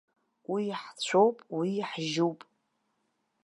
[0.51, 2.39] Уи ҳцәоуп, уи ҳжьыуп!